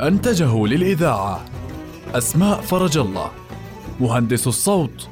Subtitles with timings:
[0.00, 1.44] أنتجه للإذاعة
[2.14, 3.30] أسماء فرج الله
[4.00, 5.08] مهندس الصوت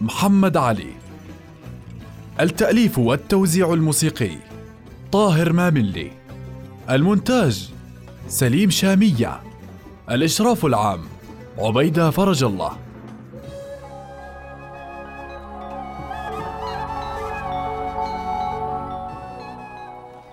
[0.00, 0.92] محمد علي.
[2.40, 4.36] التأليف والتوزيع الموسيقي
[5.12, 6.10] طاهر ماملي.
[6.90, 7.70] المونتاج
[8.28, 9.40] سليم شامية.
[10.10, 11.00] الإشراف العام
[11.58, 12.72] عبيدة فرج الله.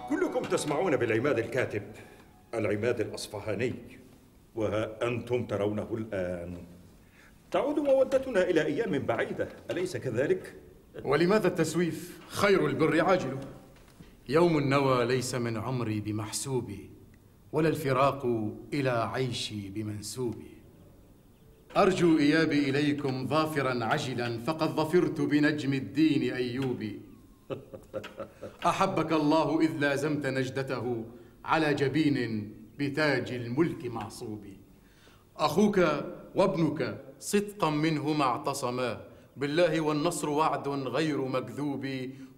[0.09, 1.81] كلكم تسمعون بالعماد الكاتب.
[2.53, 3.73] العماد الأصفهاني
[4.56, 6.58] وها أنتم ترونه الآن.
[7.52, 10.53] تعود مودتنا إلى أيام بعيدة أليس كذلك؟
[11.03, 13.40] ولماذا التسويف؟ خير البر عاجله
[14.30, 16.90] يوم النوى ليس من عمري بمحسوبي
[17.52, 18.25] ولا الفراق
[18.73, 20.58] إلى عيشي بمنسوبي
[21.78, 27.02] أرجو إيابي إليكم ظافرا عجلا فقد ظفرت بنجم الدين أيوبي.
[28.66, 31.06] أحبك الله إذ لازمت نجدته
[31.48, 34.58] على جبين بتاج الملك معصوبي
[35.38, 35.80] أخوك
[36.36, 39.02] وابنك صدقا منهما اعتصما.
[39.38, 41.86] بالله والنصر وعد غير مكذوب.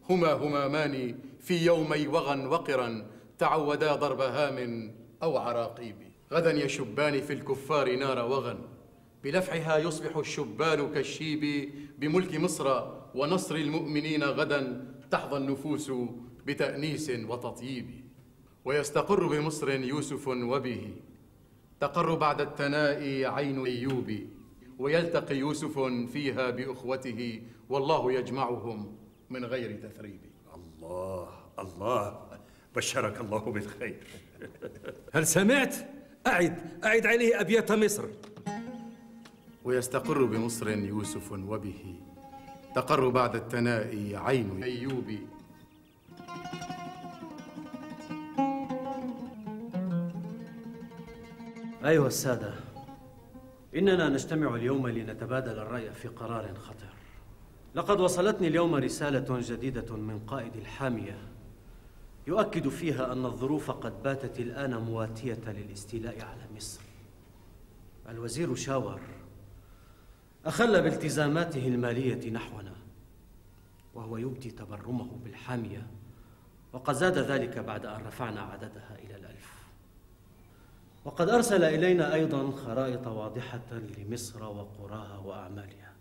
[0.10, 3.06] هما همامان في يومي وغى وقرا.
[3.38, 4.92] تعودا ضرب هام
[5.24, 5.96] أو عراقيب.
[6.34, 8.58] غدا يشبان في الكفار نار وغى
[9.24, 12.84] بلفحها يصبح الشبان كالشيب بملك مصر.
[13.16, 15.92] ونصر المؤمنين غدا تحظى النفوس
[16.46, 18.09] بتأنيس وتطيب.
[18.66, 20.94] ويستقر بمصر يوسف وبه.
[21.80, 24.12] تقر بعد التناء عين أيوب
[24.80, 25.80] ويلتقي يوسف
[26.14, 28.96] فيها بأخوته والله يجمعهم
[29.30, 30.20] من غير تثريب.
[30.56, 32.20] الله الله
[32.76, 34.04] بشرك الله بالخير.
[35.14, 35.76] هل سمعت؟
[36.28, 38.06] أعد أعد عليه أبيات مصر.
[39.64, 41.96] ويستقر بمصر يوسف وبه.
[42.76, 45.12] تقر بعد التناء عين أيوب.
[51.90, 52.54] أيها السادة.
[53.76, 56.94] إننا نجتمع اليوم لنتبادل الرأي في قرار خطر
[57.76, 61.18] لقد وصلتني اليوم رسالة جديدة من قائد الحامية.
[62.28, 66.82] يؤكد فيها أن الظروف قد باتت الآن مواتية للاستيلاء على مصر.
[68.10, 69.00] الوزير شاور
[70.46, 72.76] أخل بالتزاماته المالية نحونا
[73.94, 75.88] وهو يبدي تبرمه بالحامية
[76.74, 79.59] وقد زاد ذلك بعد أن رفعنا عددها إلى الألف.
[81.06, 85.94] وقد أرسل إلينا أيضا خرائط واضحة لمصر وقراها وأعمالها.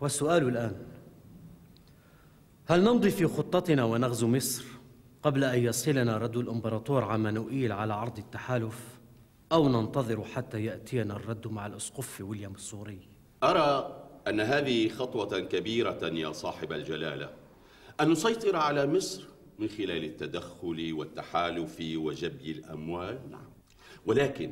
[0.00, 0.76] والسؤال الآن
[2.66, 4.64] هل نمضي في خطتنا ونغزو مصر
[5.22, 8.98] قبل أن يصلنا رد الإمبراطور عمانوئيل على عرض التحالف
[9.52, 13.08] أو ننتظر حتى يأتينا الرد مع الأسقف ويليام السوري
[13.42, 17.30] أرى أن هذه خطوة كبيرة يا صاحب الجلالة.
[18.00, 19.22] أن نسيطر على مصر
[19.58, 23.53] من خلال التدخل والتحالف وجبي الأموال؟ نعم.
[24.06, 24.50] ولكن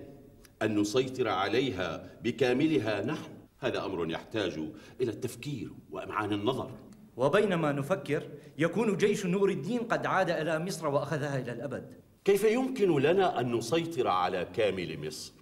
[0.62, 4.58] أن نسيطر عليها بكاملها نحن هذا أمر يحتاج
[5.00, 6.70] إلى التفكير وأمعان النظر
[7.16, 11.92] وبينما نفكر يكون جيش نور الدين قد عاد إلى مصر وأخذها إلى الأبد
[12.24, 15.32] كيف يمكن لنا أن نسيطر على كامل مصر؟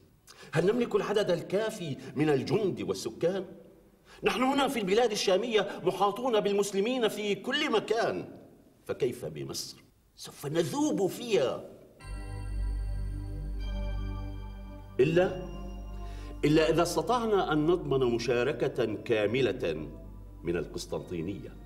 [0.53, 3.45] هل نملك العدد الكافي من الجند والسكان؟
[4.23, 8.29] نحن هنا في البلاد الشامية محاطون بالمسلمين في كل مكان
[8.85, 9.77] فكيف بمصر؟
[10.17, 11.65] سوف نذوب فيها
[15.03, 15.43] إلا
[16.45, 19.89] إلا إذا استطعنا أن نضمن مشاركة كاملة
[20.43, 21.57] من القسطنطينية.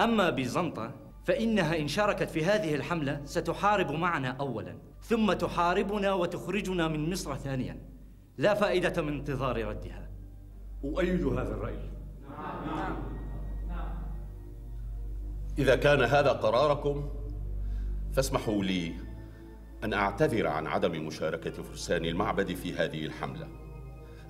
[0.00, 0.92] أما بيزنطة
[1.24, 7.80] فإنها إن شاركت في هذه الحملة ستحارب معنا أولا ثم تحاربنا وتخرجنا من مصر ثانيا.
[8.38, 10.10] لا فائدة من انتظار ردها.
[10.84, 11.90] أؤيد هذا الرأي.
[15.58, 17.08] إذا كان هذا قراركم
[18.12, 18.94] فاسمحوا لي
[19.84, 23.48] أن أعتذر عن عدم مشاركة فرسان المعبد في هذه الحملة.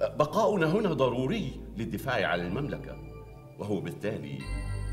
[0.00, 2.97] بقاؤنا هنا ضروري للدفاع عن المملكة
[3.58, 4.38] وهو بالتالي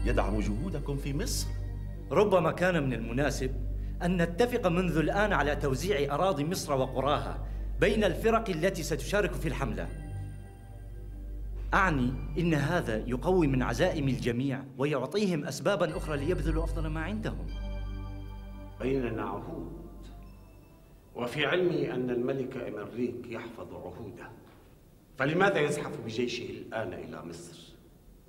[0.05, 1.47] يدعم جهودكم في مصر.
[2.11, 3.51] ربما كان من المناسب
[4.03, 7.47] أن نتفق منذ الآن على توزيع أراضي مصر وقراها
[7.79, 9.87] بين الفرق التي ستشارك في الحملة.
[11.73, 17.47] أعني إن هذا يقوي من عزائم الجميع ويعطيهم أسبابا أخرى ليبذلوا أفضل ما عندهم.
[18.81, 19.86] بيننا عهود
[21.17, 24.29] وفي علمي أن الملك إمريك يحفظ عهوده
[25.17, 27.73] فلماذا يزحف بجيشه الآن إلى مصر؟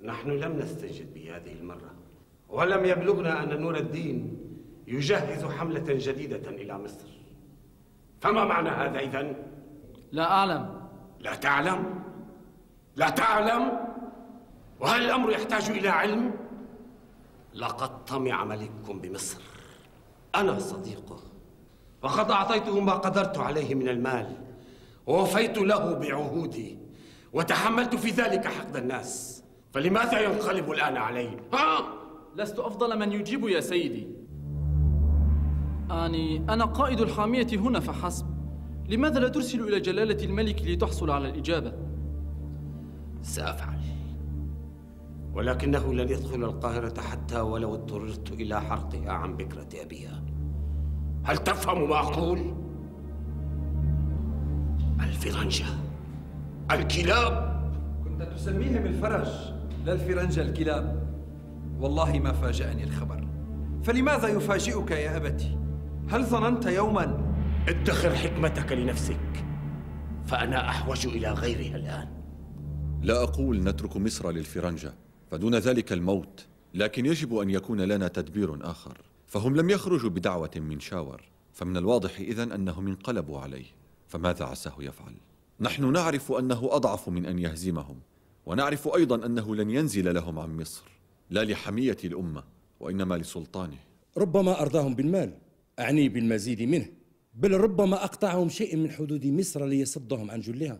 [0.03, 1.91] نحن لم نستجد بهذه المرة
[2.49, 4.37] ولم يبلغنا أن نور الدين
[4.87, 7.07] يجهز حملة جديدة إلى مصر
[8.21, 9.35] فما معنى هذا إذن؟
[10.11, 10.81] لا أعلم
[11.19, 12.03] لا تعلم؟
[12.95, 13.71] لا تعلم؟
[14.79, 16.31] وهل الأمر يحتاج إلى علم؟
[17.53, 19.41] لقد طمع ملككم بمصر
[20.35, 21.28] أنا صديقه
[22.03, 24.37] وقد أعطيته ما قدرت عليه من المال.
[25.07, 26.77] ووفيت له بعهودي.
[27.33, 29.43] وتحملت في ذلك حقد الناس.
[29.71, 31.79] فلماذا ينقلب الآن علي؟ ها؟
[32.35, 34.07] لست أفضل من يجيب يا سيدي.
[35.91, 38.25] آني أنا قائد الحامية هنا فحسب.
[38.89, 41.73] لماذا لا ترسل إلى جلالة الملك لتحصل على الإجابة؟
[43.21, 43.79] سأفعل.
[45.33, 50.23] ولكنه لن يدخل القاهرة حتى ولو اضطررت إلى حرقها عن بكرة أبيها.
[51.23, 52.53] هل تفهم ما أقول؟
[55.01, 55.65] الفرنجة.
[56.71, 57.59] الكلاب.
[58.03, 59.27] كنت تسميهم الفرج
[59.85, 61.09] لا الفرنجة الكلاب.
[61.79, 63.27] والله ما فاجأني الخبر.
[63.83, 65.57] فلماذا يفاجئك يا أبتي؟
[66.09, 67.33] هل ظننت يوما؟
[67.67, 69.45] ادخر حكمتك لنفسك
[70.25, 72.07] فأنا أحوج إلى غيرها الآن.
[73.01, 74.93] لا أقول نترك مصر للفرنجة
[75.31, 78.97] فدون ذلك الموت لكن يجب أن يكون لنا تدبير آخر.
[79.29, 81.21] فهم لم يخرجوا بدعوة من شاور
[81.53, 83.65] فمن الواضح إذن أنهم انقلبوا عليه
[84.07, 85.13] فماذا عساه يفعل؟
[85.59, 87.99] نحن نعرف أنه أضعف من أن يهزمهم
[88.45, 90.83] ونعرف أيضا أنه لن ينزل لهم عن مصر
[91.29, 92.43] لا لحمية الأمة
[92.79, 93.77] وإنما لسلطانه
[94.17, 95.33] ربما أرضاهم بالمال
[95.79, 96.89] أعني بالمزيد منه
[97.33, 100.79] بل ربما أقطعهم شيء من حدود مصر ليصدهم عن جلها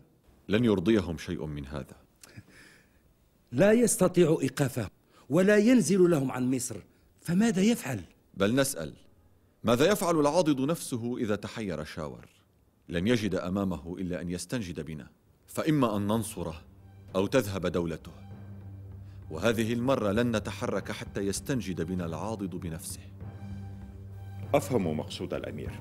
[0.50, 1.96] لن يرضيهم شيء من هذا
[3.52, 4.90] لا يستطيع إيقافه
[5.30, 6.76] ولا ينزل لهم عن مصر
[7.22, 8.02] فماذا يفعل؟
[8.40, 8.94] بل نسأل
[9.64, 12.26] ماذا يفعل العاضد نفسه إذا تحير شاور؟
[12.90, 15.08] لن يجد أمامه إلا أن يستنجد بنا
[15.48, 16.62] فإما أن ننصره
[17.16, 18.12] أو تذهب دولته.
[19.32, 23.02] وهذه المرة لن نتحرك حتى يستنجد بنا العاضد بنفسه.
[24.54, 25.80] أفهم مقصود الأمير.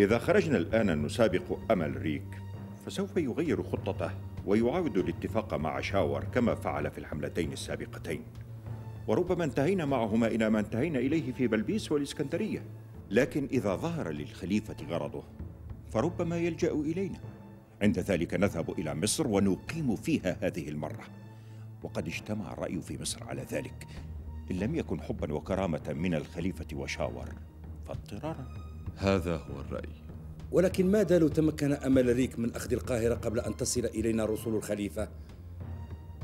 [0.00, 2.42] إذا خرجنا الآن نسابق أمل ريك
[2.86, 4.10] فسوف يغير خطته
[4.46, 8.24] ويعاود الاتفاق مع شاور كما فعل في الحملتين السابقتين.
[9.06, 12.62] وربما انتهينا معهما إلى ما انتهينا إليه في بلبيس والإسكندرية.
[13.10, 15.22] لكن إذا ظهر للخليفة غرضه
[15.92, 17.20] فربما يلجأ إلينا.
[17.82, 21.04] عند ذلك نذهب إلى مصر ونقيم فيها هذه المرة.
[21.82, 23.86] وقد اجتمع الرأي في مصر على ذلك.
[24.50, 27.28] إن لم يكن حبا وكرامة من الخليفة وشاور
[27.88, 28.46] فاضطرارا.
[28.96, 29.88] هذا هو الرأي.
[30.52, 35.08] ولكن ماذا لو تمكن أمل ريك من أخذ القاهرة قبل أن تصل إلينا رسول الخليفة؟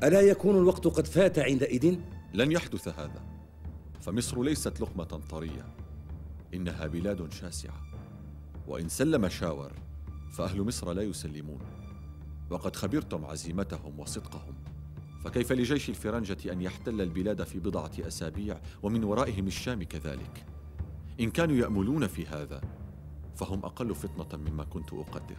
[0.03, 1.99] ألا يكون الوقت قد فات عندئذ؟
[2.35, 3.23] لن يحدث هذا.
[4.01, 5.67] فمصر ليست لقمة طرية.
[6.55, 7.83] إنها بلاد شاسعة.
[8.67, 9.73] وإن سلم شاور
[10.33, 11.61] فأهل مصر لا يسلمون.
[12.51, 14.55] وقد خبرتم عزيمتهم وصدقهم.
[15.25, 20.47] فكيف لجيش الفرنجة أن يحتل البلاد في بضعة أسابيع ومن ورائهم الشام كذلك؟
[21.21, 22.61] إن كانوا يأملون في هذا
[23.37, 25.37] فهم أقل فطنة مما كنت أقدر.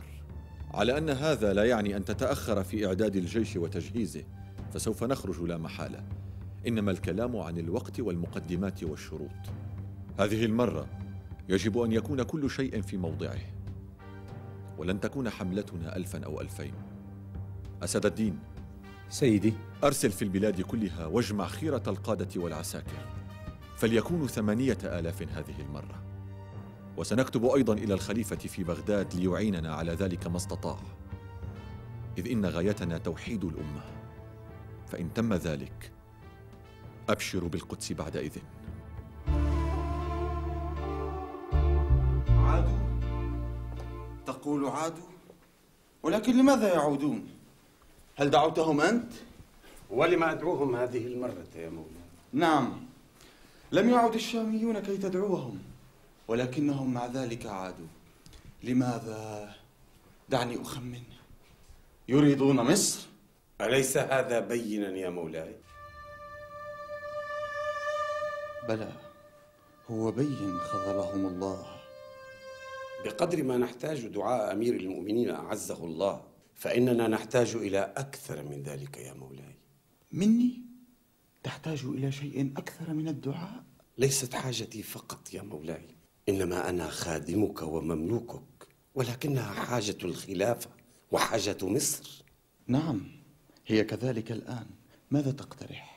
[0.74, 4.24] على أن هذا لا يعني أن تتأخر في إعداد الجيش وتجهيزه
[4.74, 6.04] فسوف نخرج لا محالة.
[6.68, 9.30] إنما الكلام عن الوقت والمقدمات والشروط.
[10.20, 10.88] هذه المرة
[11.50, 13.40] يجب أن يكون كل شيء في موضعه
[14.78, 16.74] ولن تكون حملتنا ألفا أو ألفين.
[17.84, 18.40] أسد الدين.
[19.10, 19.54] سيدي.
[19.84, 23.08] أرسل في البلاد كلها واجمع خيرة القادة والعساكر.
[23.78, 26.04] فليكونوا ثمانية آلاف هذه المرة.
[26.98, 30.80] وسنكتب أيضا إلى الخليفة في بغداد ليعيننا على ذلك ما استطاع.
[32.18, 33.82] إذ إن غايتنا توحيد الأمة.
[34.88, 35.92] فإن تم ذلك
[37.10, 38.42] أبشر بالقدس بعد إذن
[42.30, 42.78] عادوا
[44.26, 45.08] تقول عادوا
[46.04, 47.30] ولكن لماذا يعودون
[48.16, 49.12] هل دعوتهم أنت؟
[49.90, 52.74] ولم أدعوهم هذه المرة يا مولاي نعم
[53.72, 55.60] لم يعد الشاميون كي تدعوهم
[56.28, 57.88] ولكنهم مع ذلك عادوا
[58.64, 59.56] لماذا؟
[60.30, 61.02] دعني أخمن
[62.08, 63.08] يريدون مصر؟
[63.62, 65.56] أليس هذا بينا يا مولاي؟
[68.68, 68.92] بلى
[69.90, 71.66] هو بين خذلهم الله
[73.06, 76.24] بقدر ما نحتاج دعاء أمير المؤمنين أعزه الله
[76.56, 79.56] فإننا نحتاج إلى أكثر من ذلك يا مولاي
[80.12, 80.62] مني؟
[81.44, 83.64] تحتاج إلى شيء أكثر من الدعاء؟
[83.98, 85.88] ليست حاجتي فقط يا مولاي
[86.30, 90.70] إنما أنا خادمك ومملوكك ولكنها حاجة الخلافة
[91.12, 92.24] وحاجة مصر
[92.68, 93.12] نعم
[93.68, 94.68] هي كذلك الآن
[95.12, 95.97] ماذا تقترح؟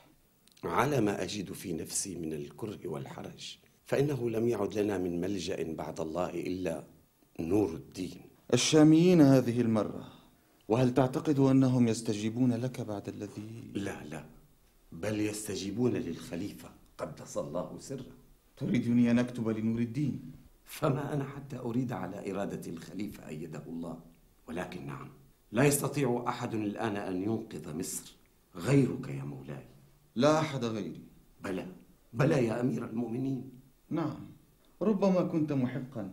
[0.64, 6.00] على ما أجد في نفسي من الكره والحرج فإنه لم يعد لنا من ملجأ بعد
[6.00, 6.84] الله إلا
[7.40, 8.20] نور الدين.
[8.54, 10.12] الشاميين هذه المرة
[10.68, 14.24] وهل تعتقد أنهم يستجيبون لك بعد الذي؟ لا لا
[14.92, 18.12] بل يستجيبون للخليفة قدس الله سره.
[18.56, 20.32] تريدني أن أكتب لنور الدين.
[20.64, 23.98] فما أنا حتى أريد على إرادة الخليفة أيده الله
[24.48, 25.08] ولكن نعم
[25.52, 28.16] لا يستطيع أحد الآن أن ينقذ مصر
[28.56, 29.69] غيرك يا مولاي.
[30.20, 31.02] لا أحد غيري.
[31.44, 31.66] بلى.
[32.12, 33.50] بلى يا أمير المؤمنين.
[33.90, 34.20] نعم.
[34.82, 36.04] ربما كنت محقا.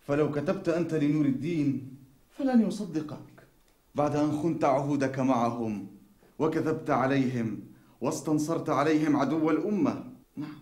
[0.00, 1.96] فلو كتبت أنت لنور الدين
[2.30, 3.48] فلن يصدقك.
[3.94, 5.86] بعد أن خنت عهودك معهم
[6.38, 7.60] وكذبت عليهم
[8.00, 10.12] واستنصرت عليهم عدو الأمة.
[10.36, 10.58] نعم.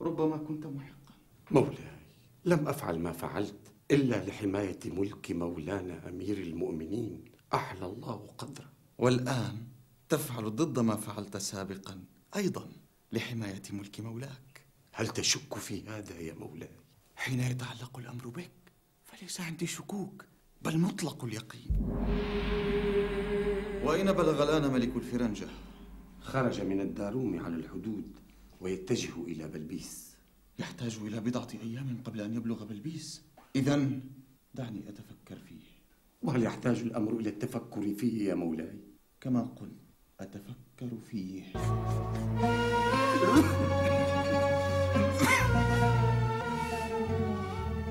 [0.00, 1.14] ربما كنت محقا.
[1.50, 2.00] مولاي
[2.44, 7.24] لم أفعل ما فعلت إلا لحماية ملك مولانا أمير المؤمنين.
[7.54, 8.70] أحلى الله قدره.
[8.98, 9.56] والآن
[10.08, 12.09] تفعل ضد ما فعلت سابقا.
[12.36, 12.68] أيضا
[13.12, 14.60] لحماية ملك مولاك
[14.92, 16.70] هل تشك في هذا يا مولاي؟
[17.16, 18.50] حين يتعلق الأمر بك
[19.04, 20.24] فليس عندي شكوك
[20.62, 21.70] بل مطلق اليقين
[23.84, 25.48] وأين بلغ الآن ملك الفرنجة؟
[26.20, 28.16] خرج من الداروم على الحدود
[28.60, 30.16] ويتجه إلى بلبيس
[30.58, 33.22] يحتاج إلى بضعة أيام قبل أن يبلغ بلبيس
[33.56, 34.00] إذا
[34.54, 35.60] دعني أتفكر فيه
[36.22, 38.80] وهل يحتاج الأمر إلى التفكر فيه يا مولاي؟
[39.20, 39.80] كما قلت
[40.20, 40.54] أتفكر
[41.10, 41.42] فيه.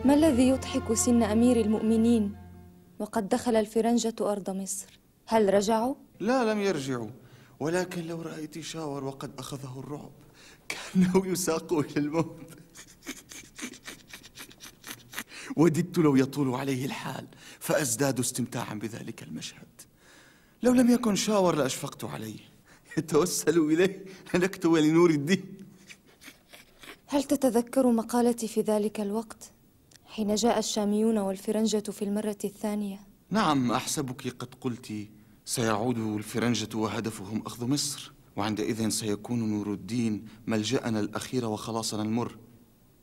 [0.05, 2.35] ما الذي يضحك سن أمير المؤمنين
[2.99, 7.09] وقد دخل الفرنجة أرض مصر؟ هل رجعوا؟ لا لم يرجعوا.
[7.59, 10.11] ولكن لو رأيت شاور وقد أخذه الرعب
[10.69, 12.39] كأنه يساق إلى الموت.
[15.57, 17.27] وددت لو يطول عليه الحال
[17.59, 19.81] فأزداد استمتاعا بذلك المشهد.
[20.63, 22.48] لو لم يكن شاور لأشفقت عليه.
[22.97, 24.05] يتوسل إليه
[24.35, 25.43] أن أكتب لنور الدين
[27.07, 29.51] هل تتذكر مقالتي في ذلك الوقت
[30.05, 34.93] حين جاء الشاميون والفرنجة في المرة الثانية؟ نعم أحسبك قد قلت
[35.45, 42.37] سيعود الفرنجة وهدفهم أخذ مصر وعندئذ سيكون نور الدين ملجأنا الأخير وخلاصنا المر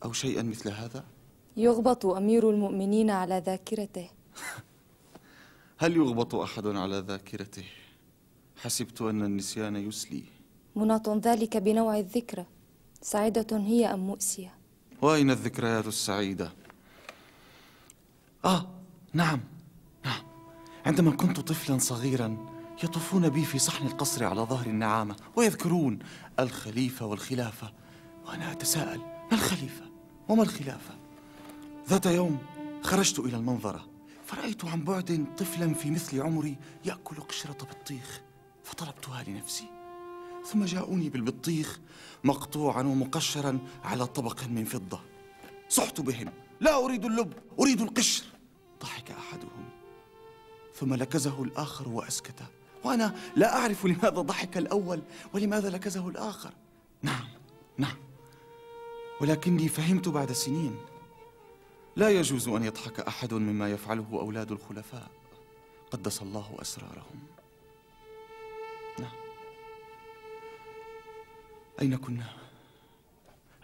[0.05, 1.05] أو شيئا مثل هذا؟
[1.57, 4.11] يغبط أمير المؤمنين على ذاكرته
[5.79, 7.65] هل يغبط أحد على ذاكرته؟
[8.63, 10.23] حسبت أن النسيان يسلي.
[10.77, 12.45] مناط ذلك بنوع الذكرى.
[13.03, 14.55] سعيدة هي أم مؤسية؟
[15.03, 16.53] وأين الذكريات السعيدة؟
[18.45, 18.67] آه
[19.13, 19.41] نعم.
[20.05, 20.23] نعم
[20.87, 22.47] عندما كنت طفلا صغيرا
[22.85, 25.99] يطوفون بي في صحن القصر على ظهر النعامة ويذكرون
[26.39, 27.73] الخليفة والخلافة.
[28.27, 29.85] وأنا أتساءل ما الخليفة؟
[30.29, 30.95] وما الخلافة؟
[31.89, 32.39] ذات يوم
[32.83, 33.87] خرجت إلى المنظرة
[34.27, 38.21] فرأيت عن بعد طفلا في مثل عمري يأكل قشرة بطيخ.
[38.67, 39.67] فطلبتها لنفسي.
[40.47, 41.79] ثم جاءوني بالبطيخ
[42.25, 45.01] مقطوعا ومقشرا على طبق من فضة.
[45.69, 46.33] صحت بهم.
[46.61, 48.25] لا أريد اللب أريد القشر.
[48.83, 49.69] ضحك أحدهم.
[50.75, 52.43] ثم لكزه الآخر وأسكت.
[52.85, 55.03] وأنا لا أعرف لماذا ضحك الأول
[55.35, 56.53] ولماذا لكزه الآخر.
[57.03, 57.29] نعم
[57.79, 57.97] نعم.
[59.21, 60.77] ولكني فهمت بعد سنين.
[61.97, 65.11] لا يجوز أن يضحك أحد مما يفعله أولاد الخلفاء.
[65.91, 67.36] قدس الله أسرارهم.
[71.81, 72.27] أين كنا؟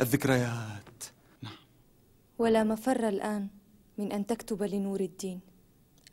[0.00, 1.04] الذكريات.
[2.38, 3.48] ولا مفر الآن
[3.98, 5.40] من أن تكتب لنور الدين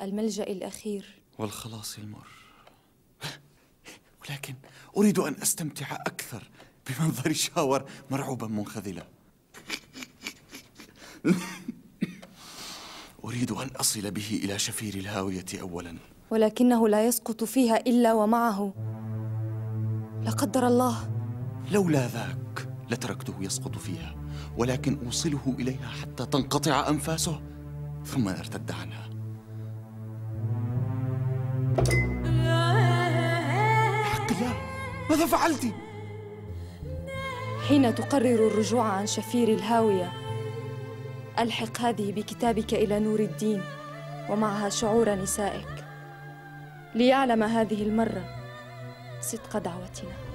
[0.01, 1.21] الملجأ الأخير.
[1.39, 2.27] والخلاص المر
[4.21, 4.55] ولكن
[4.97, 6.49] أريد أن أستمتع أكثر
[6.87, 9.07] بمنظر شاور مرعوبا منخذلا.
[13.23, 15.97] أريد أن أصل به إلى شفير الهاوية أولا.
[16.31, 18.73] ولكنه لا يسقط فيها إلا ومعه.
[20.23, 21.18] لا قدر الله.
[21.71, 24.15] لولا ذاك لتركته يسقط فيها
[24.57, 27.41] ولكن أوصله إليها حتى تنقطع أنفاسه
[28.05, 29.09] ثم نرتد عنها
[34.03, 34.55] حق الله
[35.09, 35.73] ماذا فعلت؟
[37.67, 40.11] حين تقرر الرجوع عن شفير الهاوية
[41.39, 43.61] ألحق هذه بكتابك إلى نور الدين
[44.29, 45.85] ومعها شعور نسائك
[46.95, 48.23] ليعلم هذه المرة
[49.21, 50.28] صدق دعوتنا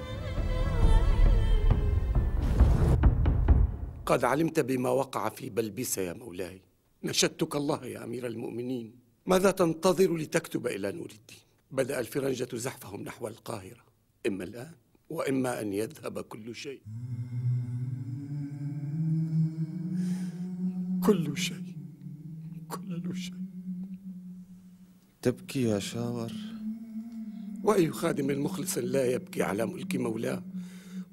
[4.05, 6.61] قد علمت بما وقع في بلبيس يا مولاي.
[7.03, 8.91] نشدتك الله يا أمير المؤمنين.
[9.25, 11.39] ماذا تنتظر لتكتب إلى نور الدين؟
[11.71, 13.83] بدأ الفرنجة زحفهم نحو القاهرة.
[14.27, 14.71] إما الآن
[15.09, 16.81] وإما أن يذهب كل شيء.
[21.05, 21.75] كل شيء.
[22.69, 23.35] كل شيء.
[25.21, 26.31] تبكي يا شاور؟
[27.63, 30.43] وأي خادم مخلص لا يبكي على ملك مولاه.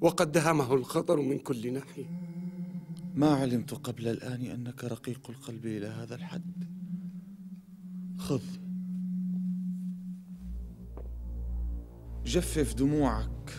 [0.01, 2.22] وقد دهمه الخطر من كل ناحية.
[3.15, 6.65] ما علمت قبل الآن أنك رقيق القلب إلى هذا الحد.
[8.17, 8.41] خذ.
[12.25, 13.53] جفف دموعك.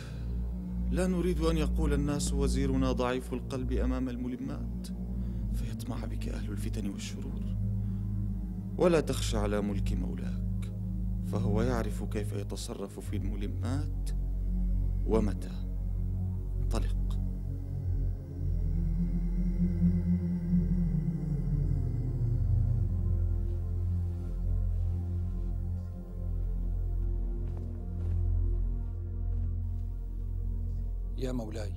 [0.90, 4.88] لا نريد أن يقول الناس وزيرنا ضعيف القلب أمام الملمات.
[5.54, 7.56] فيطمع بك أهل الفتن والشرور.
[8.78, 10.72] ولا تخشى على ملك مولاك.
[11.26, 14.10] فهو يعرف كيف يتصرف في الملمات
[15.06, 15.63] ومتى.
[31.24, 31.72] يا مولاي.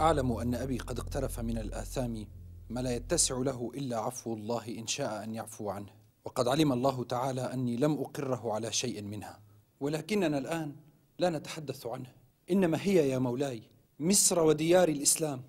[0.00, 2.26] أعلم أن أبي قد اقترف من الآثام
[2.70, 5.92] ما لا يتسع له إلا عفو الله إن شاء أن يعفو عنه.
[6.24, 9.40] وقد علم الله تعالى أني لم أقره على شيء منها.
[9.80, 10.76] ولكننا الآن
[11.18, 12.12] لا نتحدث عنه.
[12.50, 13.62] إنما هي يا مولاي
[14.00, 15.42] مصر وديار الإسلام.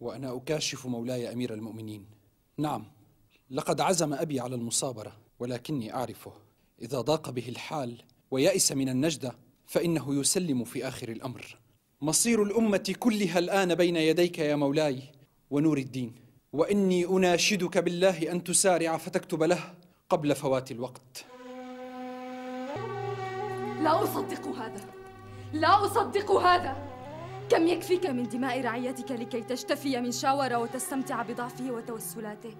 [0.00, 2.06] وأنا أكاشف مولاي أمير المؤمنين.
[2.58, 2.86] نعم
[3.50, 6.32] لقد عزم أبي على المصابرة ولكني أعرفه.
[6.82, 9.32] إذا ضاق به الحال ويأس من النجدة
[9.66, 11.63] فإنه يسلم في آخر الأمر.
[12.04, 15.02] مصير الأمة كلها الآن بين يديك يا مولاي
[15.50, 16.14] ونور الدين.
[16.52, 19.58] وإني أناشدك بالله أن تسارع فتكتب له
[20.08, 21.24] قبل فوات الوقت.
[23.82, 24.84] لا أصدق هذا.
[25.52, 26.76] لا أصدق هذا.
[27.50, 32.54] كم يكفيك من دماء رعيتك لكي تشتفي من شاور وتستمتع بضعفه وتوسلاته؟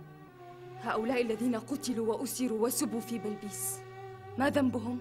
[0.83, 3.79] هؤلاء الذين قتلوا وأسروا وسبوا في بلبيس.
[4.39, 4.99] ما ذنبهم؟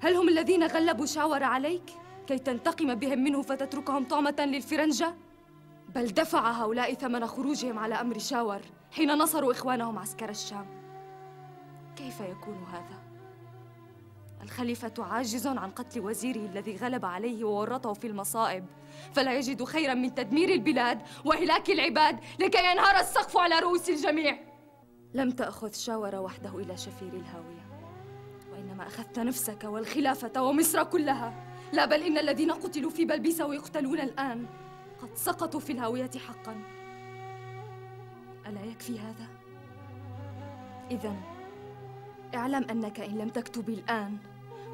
[0.00, 1.90] هل هم الذين غلبوا شاور عليك؟
[2.28, 5.14] كي تنتقم بهم منه فتتركهم طعمة للفرنجة؟
[5.94, 8.60] بل دفع هؤلاء ثمن خروجهم على أمر شاور
[8.92, 10.66] حين نصروا إخوانهم عسكر الشام.
[11.96, 13.02] كيف يكون هذا؟
[14.42, 18.64] الخليفة عاجز عن قتل وزيره الذي غلب عليه وورطه في المصائب.
[19.12, 24.38] فلا يجد خيرا من تدمير البلاد وهلاك العباد لكي ينهار السقف على رؤوس الجميع.
[25.14, 27.68] لم تأخذ شاور وحده إلى شفير الهاوية
[28.52, 31.47] وإنما أخذت نفسك والخلافة ومصر كلها.
[31.72, 34.46] لا بل إن الذين قتلوا في بلبيس ويقتلون الآن
[35.02, 36.62] قد سقطوا في الهاوية حقا
[38.46, 39.26] ألا يكفي هذا؟
[40.90, 41.16] إذا
[42.34, 44.16] اعلم أنك إن لم تكتب الآن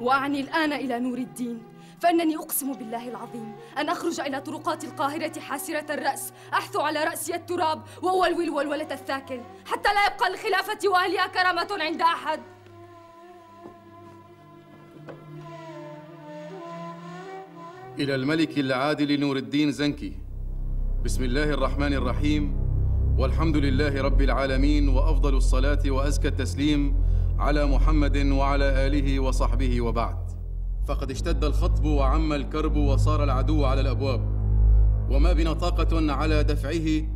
[0.01, 1.63] وأعني الآن إلى نور الدين
[2.01, 7.83] فإنني أقسم بالله العظيم أن أخرج إلى طرقات القاهرة حاسرة الرأس أحثو على رأسي التراب
[8.01, 12.41] وأولوي الولولة الثاكل حتى لا يبقى للخلافة وأهلها كرامة عند أحد
[17.99, 20.13] إلى الملك العادل نور الدين زنكي.
[21.05, 22.57] بسم الله الرحمن الرحيم.
[23.17, 26.95] والحمد لله رب العالمين وأفضل الصلاة وأزكى التسليم
[27.39, 30.17] على محمد وعلى آله وصحبه وبعد.
[30.87, 34.21] فقد اشتد الخطب وعم الكرب وصار العدو على الأبواب.
[35.09, 37.07] وما بنا طاقة على دفعه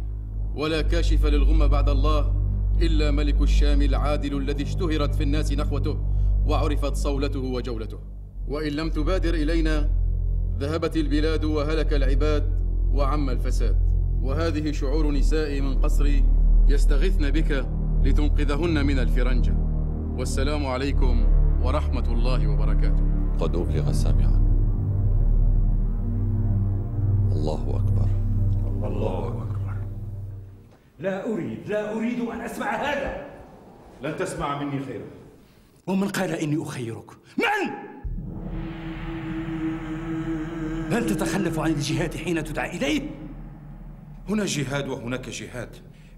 [0.55, 2.35] ولا كاشف للغم بعد الله
[2.81, 5.97] إلا ملك الشام العادل الذي اشتهرت في الناس نخوته
[6.47, 7.99] وعرفت صولته وجولته.
[8.47, 9.98] وإن لم تبادر إلينا
[10.59, 12.43] ذهبت البلاد وهلك العباد
[12.93, 13.75] وعم الفساد.
[14.21, 16.25] وهذه شعور نساء من قصري
[16.67, 17.65] يستغثن بك
[18.03, 19.55] لتنقذهن من الفرنجة.
[20.17, 21.25] والسلام عليكم
[21.63, 23.03] ورحمة الله وبركاته.
[23.39, 24.39] قد أبلغ سامعا.
[27.31, 28.09] الله أكبر.
[28.87, 29.75] الله أكبر.
[30.99, 33.25] لا أريد لا أريد أن أسمع هذا.
[34.03, 35.05] لن تسمع مني خيرا.
[35.87, 37.88] ومن قال إني أخيرك؟ من؟
[40.91, 43.02] هل تتخلف عن الجهاد حين تدعى إليه؟
[44.30, 45.69] هنا جهاد وهناك جهاد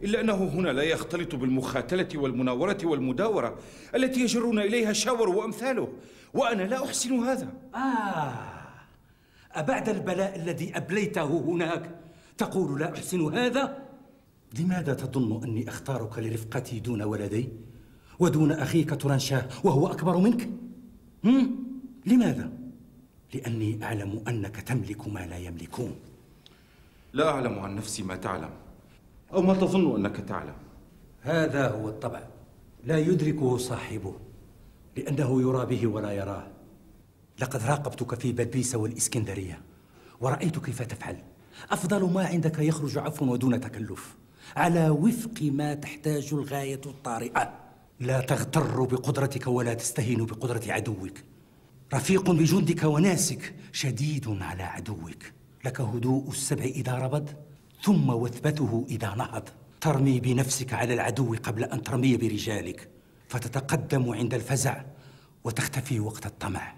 [0.04, 3.58] إلا أنه هنا لا يختلط بالمخاتلة والمناورة والمداورة
[3.96, 5.88] التي يجرون إليها شاور وأمثاله
[6.34, 8.52] وأنا لا أحسن هذا آه
[9.52, 11.96] أبعد البلاء الذي أبليته هناك
[12.38, 13.78] تقول لا أحسن هذا؟
[14.60, 17.50] لماذا تظن أني أختارك لرفقتي دون ولدي؟
[18.20, 20.50] ودون أخيك ترنشاه وهو أكبر منك؟
[21.24, 21.64] هم؟
[22.06, 22.61] لماذا؟
[23.34, 25.96] لأني أعلم أنك تملك ما لا يملكون.
[27.14, 28.50] لا أعلم عن نفسي ما تعلم
[29.34, 30.54] أو ما تظن أنك تعلم.
[31.22, 32.24] هذا هو الطبع.
[32.84, 34.14] لا يدركه صاحبه
[34.98, 36.48] لأنه يرى به ولا يراه.
[37.40, 39.62] لقد راقبتك في بلبيس والإسكندرية
[40.22, 41.18] ورأيت كيف تفعل.
[41.72, 44.16] أفضل ما عندك يخرج عفو ودون تكلف.
[44.56, 47.54] على وفق ما تحتاج الغاية الطارئة.
[48.00, 51.18] لا تغتر بقدرتك ولا تستهين بقدرة عدوك.
[51.94, 55.32] رفيق بجندك وناسك شديد على عدوك.
[55.66, 57.38] لك هدوء السبع إذا ربد
[57.82, 59.50] ثم وثبته إذا نهض.
[59.82, 62.90] ترمي بنفسك على العدو قبل أن ترمي برجالك.
[63.28, 64.84] فتتقدم عند الفزع
[65.44, 66.76] وتختفي وقت الطمع.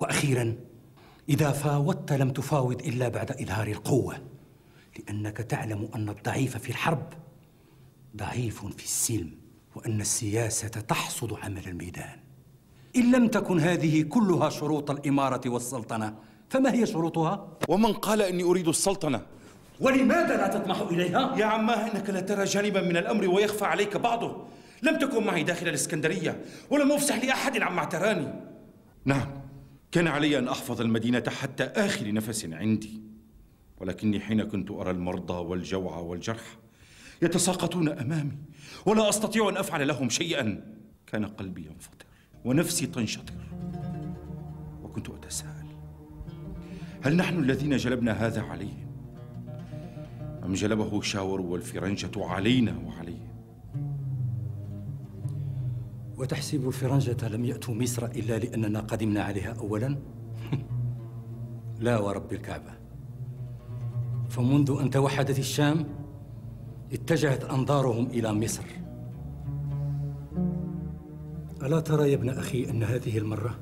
[0.00, 0.56] وأخيرا
[1.28, 4.18] إذا فاوضت لم تفاوض إلا بعد إظهار القوة.
[4.98, 7.12] لأنك تعلم أن الضعيف في الحرب
[8.16, 9.30] ضعيف في السلم
[9.74, 12.29] وأن السياسة تحصد عمل الميدان.
[12.96, 16.14] إن لم تكن هذه كلها شروط الإمارة والسلطنة
[16.48, 19.22] فما هي شروطها؟ ومن قال إني أريد السلطنة؟
[19.80, 24.36] ولماذا لا تطمح إليها؟ يا عماه إنك لا ترى جانبا من الأمر ويخفى عليك بعضه
[24.82, 28.28] لم تكن معي داخل الإسكندرية ولم أفسح لأحد عما اعتراني
[29.04, 29.28] نعم
[29.92, 33.02] كان علي أن أحفظ المدينة حتى آخر نفس عندي
[33.80, 36.56] ولكني حين كنت أرى المرضى والجوع والجرح
[37.22, 38.38] يتساقطون أمامي
[38.86, 40.74] ولا أستطيع أن أفعل لهم شيئا
[41.06, 42.09] كان قلبي ينفطر
[42.44, 43.34] ونفسي تنشطر.
[44.82, 45.66] وكنت أتساءل
[47.02, 48.86] هل نحن الذين جلبنا هذا عليهم؟
[50.44, 53.30] أم جلبه شاور والفرنجة علينا وعليهم؟
[56.16, 59.98] وتحسب الفرنجة لم يأتوا مصر إلا لأننا قدمنا عليها أولا؟
[61.80, 62.72] لا ورب الكعبة.
[64.28, 65.86] فمنذ أن توحدت الشام
[66.92, 68.79] اتجهت أنظارهم إلى مصر.
[71.62, 73.58] ألا ترى يا ابن أخي أن هذه المرة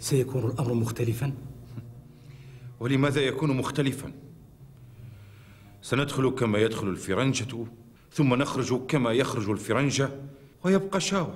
[0.00, 1.32] سيكون الأمر مختلفا؟
[2.80, 4.12] ولماذا يكون مختلفا؟
[5.82, 7.66] سندخل كما يدخل الفرنجة
[8.12, 10.10] ثم نخرج كما يخرج الفرنجة
[10.64, 11.34] ويبقى شاور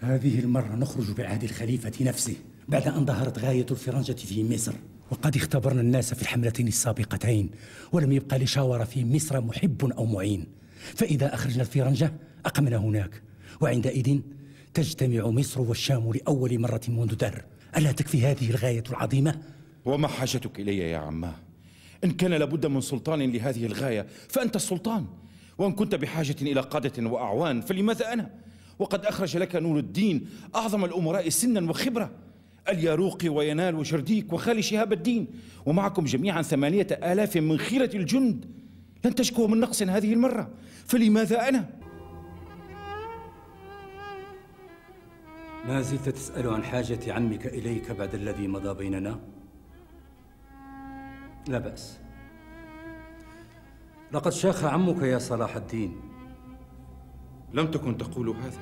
[0.00, 2.36] هذه المرة نخرج بعهد الخليفة نفسه
[2.68, 4.72] بعد أن ظهرت غاية الفرنجة في مصر
[5.10, 7.50] وقد اختبرنا الناس في الحملتين السابقتين
[7.92, 10.46] ولم يبقى لشاور في مصر محب أو معين
[10.94, 12.12] فإذا أخرجنا الفرنجة
[12.46, 13.22] أقمنا هناك
[13.60, 14.20] وعندئذ
[14.76, 17.44] تجتمع مصر والشام لأول مرة منذ دهر
[17.76, 19.40] ألا تكفي هذه الغاية العظيمة؟
[19.84, 21.34] وما حاجتك إلي يا عماه
[22.04, 25.06] إن كان لابد من سلطان لهذه الغاية فأنت السلطان
[25.58, 28.30] وإن كنت بحاجة إلى قادة وأعوان فلماذا أنا؟
[28.78, 32.10] وقد أخرج لك نور الدين أعظم الأمراء سنا وخبرة
[32.68, 35.26] الياروقي وينال وشرديك وخالي شهاب الدين
[35.66, 38.44] ومعكم جميعا ثمانية آلاف من خيرة الجند
[39.04, 40.50] لن تشكوا من نقص هذه المرة
[40.86, 41.85] فلماذا أنا؟
[45.68, 49.20] ما زلت تسأل عن حاجة عمك إليك بعد الذي مضى بيننا؟
[51.48, 51.98] لا بأس.
[54.12, 56.00] لقد شاخ عمك يا صلاح الدين.
[57.54, 58.60] لم تكن تقول هذا.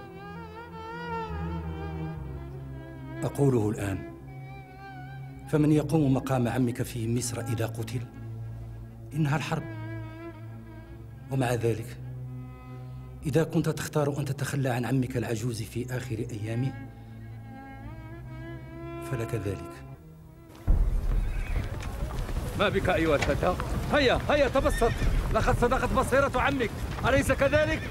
[3.22, 4.14] أقوله الآن.
[5.48, 8.00] فمن يقوم مقام عمك في مصر إذا قتل؟
[9.14, 9.64] إنها الحرب.
[11.30, 11.98] ومع ذلك
[13.26, 16.93] إذا كنت تختار أن تتخلى عن عمك العجوز في آخر أيامه
[19.14, 19.59] فلك ذلك.
[22.59, 23.55] ما بك أيها الفتى؟
[23.92, 24.92] هيا هيا تبسط.
[25.35, 26.70] لقد صدقت بصيرة عمك.
[27.09, 27.83] أليس كذلك؟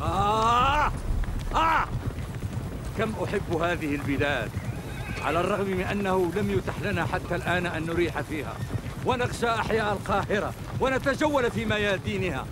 [0.00, 0.92] آه
[1.54, 1.84] آه.
[2.98, 4.50] كم أحب هذه البلاد.
[5.24, 8.56] على الرغم من أنه لم يتح لنا حتى الآن أن نريح فيها.
[9.06, 12.46] ونغشى أحياء القاهرة ونتجول في ميادينها.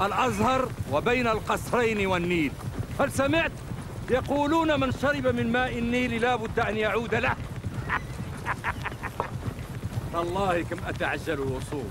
[0.00, 2.52] الأزهر وبين القصرين والنيل.
[3.00, 3.52] هل سمعت؟
[4.10, 7.36] يقولون من شرب من ماء النيل لا بد أن يعود له.
[10.12, 11.84] تالله كم أتعجل الوصول.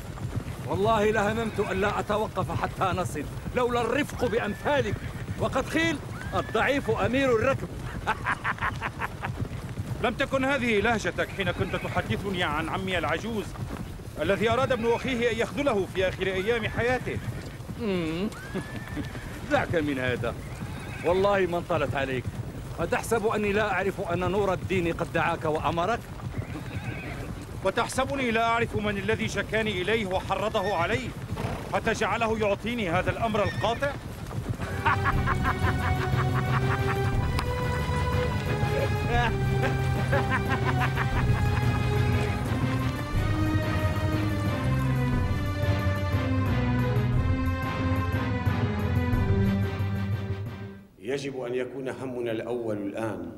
[0.68, 3.24] والله لهممت أن لا أتوقف حتى نصل
[3.56, 4.96] لولا الرفق بأمثالك.
[5.40, 5.98] وقد قيل
[6.36, 7.68] الضعيف أمير الركب.
[10.04, 13.46] لم تكن هذه لهجتك حين كنت تحدثني عن عمي العجوز
[14.22, 17.18] الذي أراد ابن أخيه أن يخذله في آخر أيام حياته.
[19.52, 20.34] دعك من هذا.
[21.06, 22.24] والله ما انطلت عليك
[22.80, 26.00] أتحسب أني لا أعرف أن نور الدين قد دعاك وأمرك؟
[27.66, 31.10] وتحسبني لا أعرف من الذي شكاني إليه وحرضه عليه
[31.74, 33.92] حتى جعله يعطيني هذا الأمر القاطع؟
[51.20, 53.32] يجب أن يكون همنا الأول الآن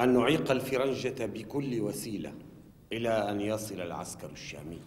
[0.00, 2.32] أن نعيق الفرنجة بكل وسيلة
[2.92, 4.80] إلى أن يصل العسكر الشامي.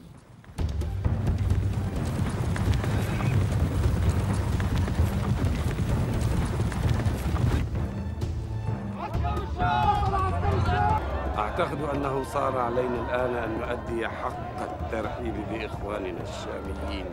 [11.37, 17.05] أعتقد أنه صار علينا الآن أن نؤدي حق الترحيب بإخواننا الشاميين.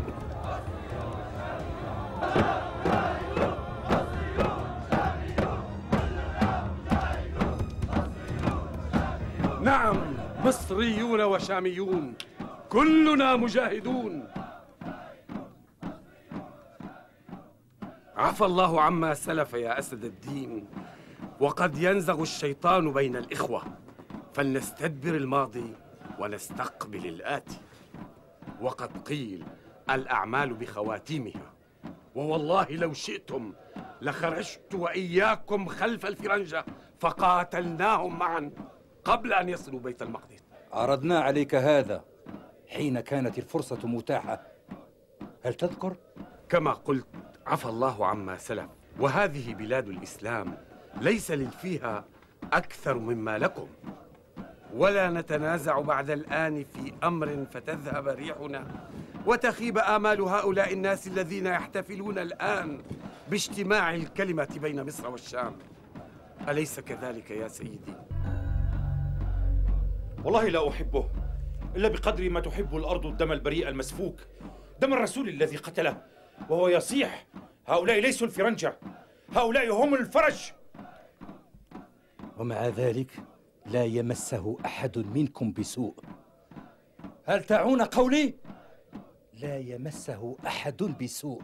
[10.68, 12.14] مصريون وشاميون
[12.68, 14.28] كلنا مجاهدون.
[18.16, 20.66] عفى الله عما سلف يا أسد الدين
[21.40, 23.62] وقد ينزغ الشيطان بين الإخوة.
[24.34, 25.72] فلنستدبر الماضي
[26.18, 27.60] ونستقبل الآتي.
[28.60, 29.44] وقد قيل
[29.90, 31.52] الأعمال بخواتيمها.
[32.14, 33.52] ووالله لو شئتم
[34.02, 36.64] لخرجت وإياكم خلف الفرنجة
[37.00, 38.50] فقاتلناهم معا
[39.04, 40.37] قبل أن يصلوا بيت المقدس.
[40.72, 42.04] عرضنا عليك هذا
[42.68, 44.42] حين كانت الفرصة متاحة
[45.44, 45.96] هل تذكر؟
[46.48, 47.06] كما قلت
[47.46, 48.66] عفى الله عما سلف
[49.00, 50.56] وهذه بلاد الإسلام
[51.00, 52.04] ليس لي فيها
[52.52, 53.66] أكثر مما لكم
[54.74, 58.66] ولا نتنازع بعد الآن في أمر فتذهب ريحنا
[59.26, 62.78] وتخيب آمال هؤلاء الناس الذين يحتفلون الآن
[63.30, 65.56] باجتماع الكلمة بين مصر والشام
[66.48, 67.94] أليس كذلك يا سيدي؟
[70.24, 71.08] والله لا أحبه
[71.76, 74.20] إلا بقدر ما تحب الأرض الدم البريء المسفوك
[74.80, 76.02] دم الرسول الذي قتله
[76.50, 77.26] وهو يصيح
[77.66, 78.78] هؤلاء ليسوا الفرنجة
[79.32, 80.52] هؤلاء هم الفرج
[82.38, 83.10] ومع ذلك
[83.66, 85.94] لا يمسه أحد منكم بسوء
[87.24, 88.34] هل تعون قولي؟
[89.32, 91.42] لا يمسه أحد بسوء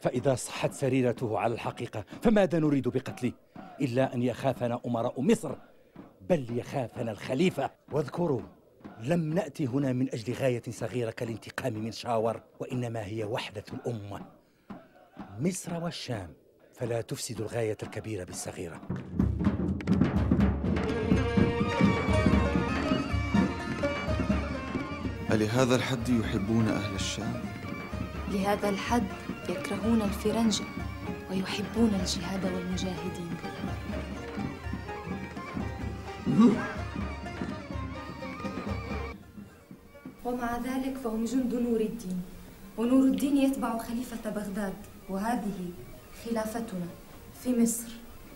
[0.00, 3.32] فإذا صحت سريرته على الحقيقة فماذا نريد بقتله؟
[3.80, 5.54] إلا أن يخافنا أمراء مصر
[6.28, 7.70] بل يخافنا الخليفة.
[7.92, 8.40] واذكروا
[9.00, 14.20] لم نأتي هنا من أجل غاية صغيرة كالانتقام من شاور وإنما هي وحدة الأمة.
[15.38, 16.34] مصر والشام
[16.74, 18.80] فلا تفسد الغاية الكبيرة بالصغيرة.
[25.30, 27.42] ألهذا الحد يحبون أهل الشام؟
[28.28, 29.06] لهذا الحد
[29.48, 30.64] يكرهون الفرنجة
[31.30, 33.33] ويحبون الجهاد والمجاهدين.
[40.24, 42.22] ومع ذلك فهم جند نور الدين.
[42.78, 44.74] ونور الدين يتبع خليفة بغداد
[45.08, 45.70] وهذه
[46.24, 46.86] خلافتنا
[47.42, 47.88] في مصر.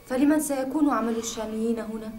[0.07, 2.13] فلمن سيكون عمل الشاميين هنا؟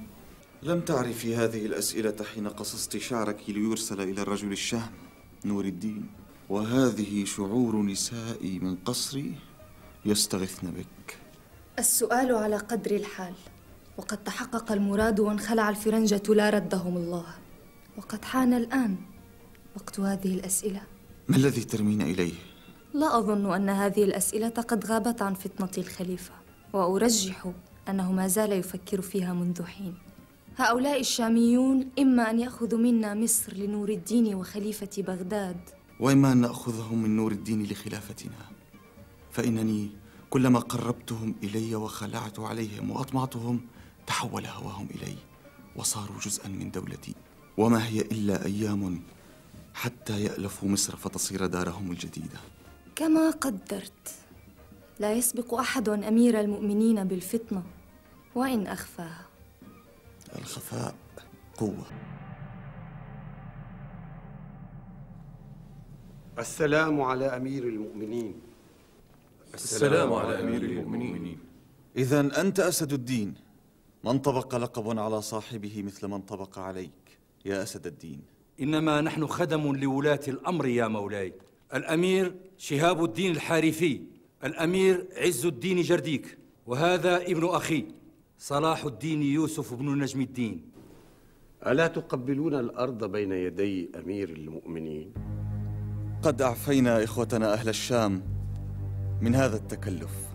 [0.64, 4.92] لم تعرفي هذه الأسئلة حين قصصت شعرك ليرسل إلى الرجل الشهم
[5.46, 6.12] نور الدين.
[6.50, 9.36] وهذه شعور نسائي من قصري
[10.06, 11.18] يستغثن بك.
[11.80, 13.34] السؤال على قدر الحال.
[14.00, 17.26] وقد تحقق المراد وانخلع الفرنجة لا ردهم الله.
[17.98, 18.96] وقد حان الآن
[19.76, 20.82] وقت هذه الأسئلة.
[21.28, 22.34] ما الذي ترمين إليه؟
[22.94, 26.34] لا أظن أن هذه الأسئلة قد غابت عن فطنة الخليفة
[26.74, 27.52] وأرجح
[27.90, 29.94] أنه ما زال يفكر فيها منذ حين.
[30.58, 35.60] هؤلاء الشاميون إما أن يأخذوا منا مصر لنور الدين وخليفة بغداد
[36.00, 38.42] وإما أن نأخذهم من نور الدين لخلافتنا.
[39.32, 39.90] فإنني
[40.30, 43.62] كلما قربتهم إلي وخلعت عليهم وأطمعتهم
[44.10, 45.16] تحول هواهم إلي
[45.76, 47.16] وصاروا جزءا من دولتي.
[47.58, 49.02] وما هي إلا أيام
[49.74, 52.40] حتى يألفوا مصر فتصير دارهم الجديدة.
[52.96, 54.16] كما قدرت
[55.00, 57.64] لا يسبق أحد أمير المؤمنين بالفطنة
[58.36, 59.26] وإن أخفاها.
[60.36, 60.96] الخفاء
[61.58, 61.86] قوة.
[66.40, 68.34] السلام على أمير المؤمنين.
[69.54, 71.40] السلام على أمير المؤمنين.
[71.98, 73.49] إذا أنت أسد الدين.
[74.04, 78.22] ما انطبق لقب على صاحبه مثل ما انطبق عليك؟ يا أسد الدين.
[78.62, 81.34] إنما نحن خدم لولاة الأمر يا مولاي.
[81.74, 84.04] الأمير شهاب الدين الحارثي
[84.44, 87.86] الأمير عز الدين جرديك وهذا ابن أخي
[88.38, 90.72] صلاح الدين يوسف بن نجم الدين.
[91.68, 95.14] ألا تقبلون الأرض بين يدي أمير المؤمنين؟
[96.22, 98.24] قد أعفينا إخوتنا أهل الشام
[99.22, 100.29] من هذا التكلف.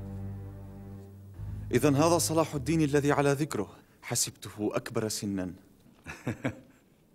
[1.75, 3.77] إذا هذا صلاح الدين الذي على ذكره.
[4.03, 5.53] حسبته أكبر سنا.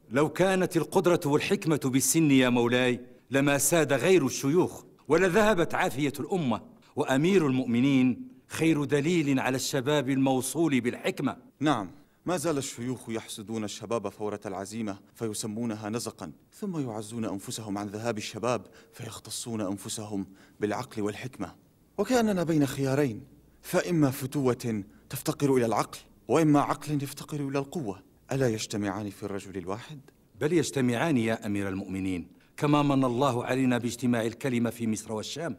[0.09, 2.99] لو كانت القدرة والحكمة بالسن يا مولاي
[3.31, 6.61] لما ساد غير الشيوخ ولذهبت عافية الأمة.
[6.95, 11.37] وأمير المؤمنين خير دليل على الشباب الموصول بالحكمة.
[11.59, 11.91] نعم
[12.25, 16.31] ما زال الشيوخ يحسدون الشباب فورة العزيمة فيسمونها نزقا.
[16.53, 20.25] ثم يعزون أنفسهم عن ذهاب الشباب فيختصون أنفسهم
[20.59, 21.55] بالعقل والحكمة.
[21.97, 23.38] وكأننا بين خيارين.
[23.61, 28.03] فإما فتوة تفتقر إلى العقل وإما عقل يفتقر إلى القوة.
[28.31, 29.99] ألا يجتمعان في الرجل الواحد؟
[30.41, 35.57] بل يجتمعان يا أمير المؤمنين كما من الله علينا باجتماع الكلمة في مصر والشام.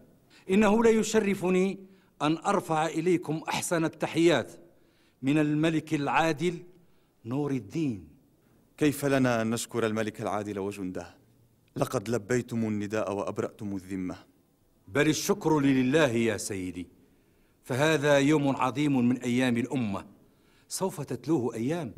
[0.50, 1.78] إنه لا يشرفني
[2.22, 4.52] أن أرفع إليكم أحسن التحيات
[5.22, 6.62] من الملك العادل
[7.24, 8.08] نور الدين.
[8.76, 11.14] كيف لنا أن نشكر الملك العادل وجنده؟
[11.76, 14.16] لقد لبيتم النداء وأبرأتم الذمة.
[14.88, 16.86] بل الشكر لله يا سيدي.
[17.64, 20.06] فهذا يوم عظيم من أيام الأمة.
[20.68, 21.94] سوف تتلوه أيام.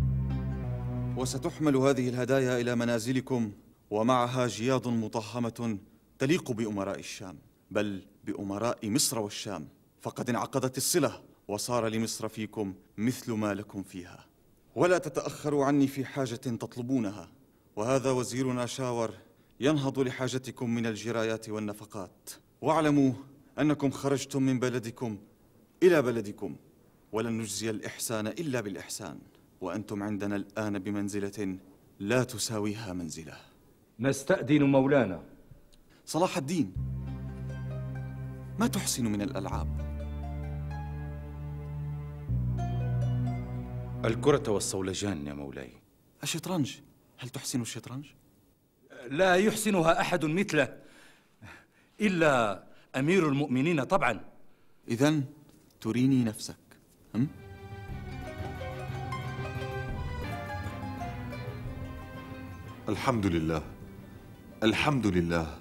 [1.16, 3.52] وستحمل هذه الهدايا إلى منازلكم
[3.90, 5.78] ومعها جياد مطهمة
[6.18, 7.38] تليق بأمراء الشام
[7.70, 9.68] بل بأمراء مصر والشام.
[10.00, 14.26] فقد انعقدت الصلة وصار لمصر فيكم مثل ما لكم فيها.
[14.74, 17.28] ولا تتأخروا عني في حاجة تطلبونها.
[17.76, 19.10] وهذا وزيرنا شاور
[19.60, 22.30] ينهض لحاجتكم من الجرايات والنفقات.
[22.60, 23.12] واعلموا
[23.58, 25.18] أنكم خرجتم من بلدكم
[25.82, 26.56] إلى بلدكم
[27.12, 29.18] ولن نجزي الإحسان إلا بالإحسان
[29.60, 31.58] وأنتم عندنا الآن بمنزلة
[32.00, 33.36] لا تساويها منزلة.
[34.00, 35.22] نستأذن مولانا.
[36.06, 36.72] صلاح الدين
[38.58, 39.68] ما تحسن من الألعاب؟
[44.04, 45.70] الكرة والصولجان يا مولاي.
[46.22, 46.76] الشطرنج
[47.18, 48.06] هل تحسن الشطرنج؟
[49.10, 50.78] لا يحسنها أحد مثله
[52.00, 52.64] إلا
[52.96, 54.24] أمير المؤمنين طبعا.
[54.88, 55.22] إذا
[55.82, 56.56] تريني نفسك.
[57.14, 57.28] هم؟
[62.88, 63.62] الحمد لله
[64.62, 65.58] الحمد لله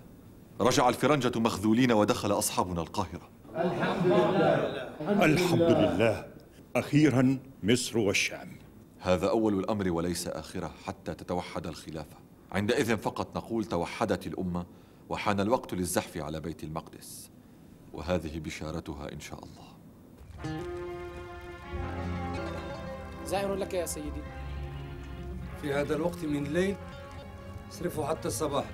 [0.59, 3.29] رجع الفرنجة مخذولين ودخل أصحابنا القاهرة.
[3.55, 6.27] الحمد لله الحمد لله
[6.75, 8.49] أخيرا مصر والشام.
[8.99, 12.17] هذا أول الأمر وليس آخرة حتى تتوحد الخلافة.
[12.51, 14.65] عندئذ فقط نقول توحدت الأمة
[15.09, 17.29] وحان الوقت للزحف على بيت المقدس.
[17.93, 19.70] وهذه بشارتها إن شاء الله.
[23.25, 24.21] زائر لك يا سيدي.
[25.61, 26.75] في هذا الوقت من الليل
[27.71, 28.65] اصرفوا حتى الصباح.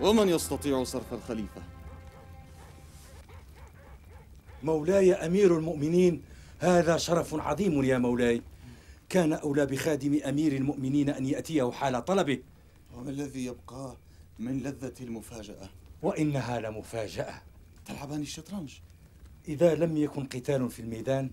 [0.00, 1.62] ومن يستطيع صرف الخليفة؟
[4.62, 6.22] مولاي أمير المؤمنين
[6.58, 8.42] هذا شرف عظيم يا مولاي.
[9.08, 12.42] كان أولى بخادم أمير المؤمنين أن يأتيه حال طلبه.
[12.94, 13.96] وما الذي يبقى
[14.38, 15.68] من لذة المفاجأة؟
[16.02, 17.42] وإنها لمفاجأة.
[17.86, 18.72] تلعبان الشطرنج؟
[19.48, 21.30] إذا لم يكن قتال في الميدان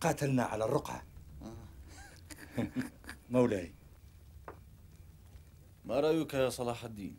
[0.00, 1.04] قاتلنا على الرقعة.
[3.30, 3.74] مولاي
[5.84, 7.16] ما رأيك يا صلاح الدين؟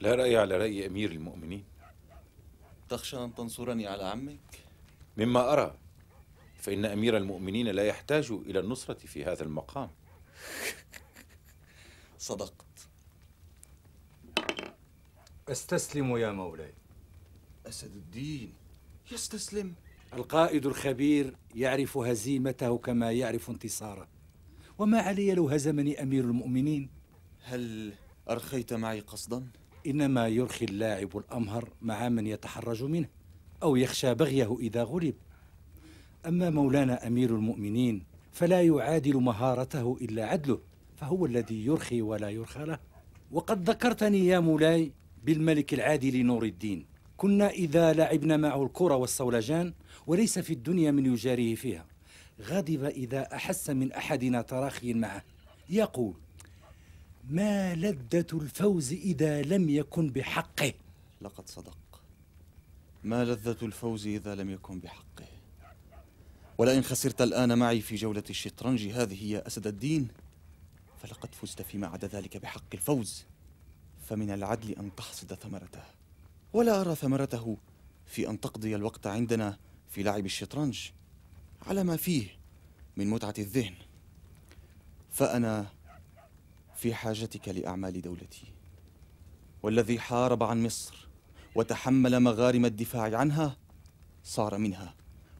[0.00, 1.64] لا رأي على رأي أمير المؤمنين
[2.88, 4.60] تخشى أن تنصرني على عمك؟
[5.16, 5.78] مما أرى
[6.56, 9.90] فإن أمير المؤمنين لا يحتاج إلى النصرة في هذا المقام
[12.18, 12.66] صدقت
[15.48, 16.74] أستسلم يا مولاي
[17.66, 18.54] أسد الدين
[19.12, 19.74] يستسلم.
[20.14, 24.08] القائد الخبير يعرف هزيمته كما يعرف انتصاره.
[24.78, 26.88] وما علي لو هزمني أمير المؤمنين؟
[27.44, 27.92] هل
[28.30, 29.46] أرخيت معي قصدا؟
[29.86, 33.08] إنما يرخي اللاعب الأمهر مع من يتحرج منه
[33.62, 35.14] أو يخشى بغيه إذا غلب.
[36.26, 40.60] أما مولانا أمير المؤمنين فلا يعادل مهارته إلا عدله
[40.96, 42.78] فهو الذي يرخي ولا يرخى له.
[43.32, 44.92] وقد ذكرتني يا مولاي
[45.24, 46.89] بالملك العادل نور الدين.
[47.20, 49.74] كنا إذا لعبنا معه الكرة والصولجان
[50.06, 51.86] وليس في الدنيا من يجاريه فيها.
[52.40, 55.24] غضب إذا أحس من أحدنا تراخي معه.
[55.68, 56.14] يقول
[57.28, 60.72] ما لذة الفوز إذا لم يكن بحقه؟
[61.20, 62.02] لقد صدق.
[63.04, 65.28] ما لذة الفوز إذا لم يكن بحقه؟
[66.58, 70.08] ولئن خسرت الآن معي في جولة الشطرنج هذه يا أسد الدين
[71.02, 73.24] فلقد فزت فيما عدا ذلك بحق الفوز.
[74.02, 75.99] فمن العدل أن تحصد ثمرته.
[76.52, 77.56] ولا أرى ثمرته
[78.06, 79.58] في أن تقضي الوقت عندنا
[79.88, 80.90] في لعب الشطرنج
[81.66, 82.26] على ما فيه
[82.96, 83.74] من متعة الذهن.
[85.10, 85.66] فأنا
[86.74, 88.52] في حاجتك لأعمال دولتي
[89.62, 91.08] والذي حارب عن مصر
[91.54, 93.56] وتحمل مغارم الدفاع عنها
[94.24, 94.94] صار منها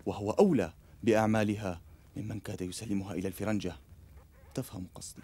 [0.06, 1.80] وهو أولى بأعمالها
[2.16, 3.76] ممن كاد يسلمها إلى الفرنجة.
[4.54, 5.22] تفهم قصدي.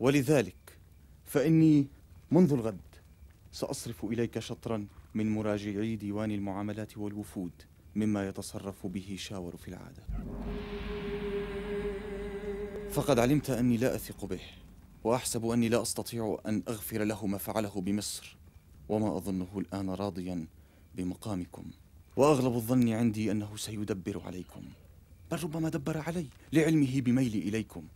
[0.00, 0.78] ولذلك
[1.24, 1.86] فإني
[2.30, 2.80] منذ الغد
[3.52, 7.52] سأصرف إليك شطرا من مراجعي ديوان المعاملات والوفود
[7.94, 10.02] مما يتصرف به شاور في العادة.
[12.90, 14.40] فقد علمت أني لا أثق به
[15.04, 18.36] وأحسب أني لا أستطيع أن أغفر له ما فعله بمصر
[18.88, 20.46] وما أظنه الآن راضيا
[20.94, 21.64] بمقامكم.
[22.16, 24.62] وأغلب الظن عندي أنه سيدبر عليكم.
[25.30, 27.88] بل ربما دبر علي لعلمه بميلي إليكم.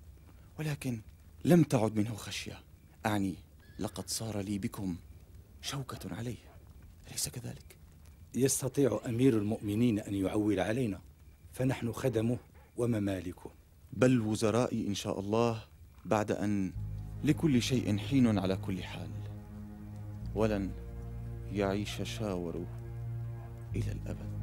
[0.58, 1.00] ولكن
[1.44, 2.60] لم تعد منه خشية.
[3.06, 3.34] أعني
[3.78, 4.96] لقد صار لي بكم
[5.62, 6.45] شوكة عليه.
[7.08, 7.76] أليس كذلك؟
[8.34, 11.00] يستطيع أمير المؤمنين أن يعول علينا
[11.52, 12.38] فنحن خدمه
[12.76, 13.50] وممالكه.
[13.92, 15.64] بل وزرائي إن شاء الله
[16.04, 16.72] بعد أن
[17.24, 19.10] لكل شيء حين على كل حال.
[20.34, 20.70] ولن
[21.52, 22.66] يعيش شاور
[23.76, 24.36] إلى الأبد.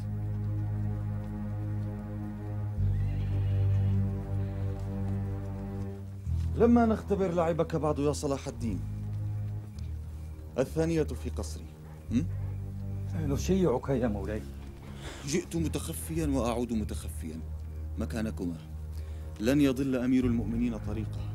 [6.56, 8.80] لما نختبر لعبك بعد يا صلاح الدين
[10.58, 11.66] الثانية في قصري
[13.16, 14.42] نشيعك يا مولاي.
[15.26, 17.40] جئت متخفيا وأعود متخفيا.
[17.98, 18.58] مكانكما.
[19.40, 21.34] لن يضل أمير المؤمنين طريقه.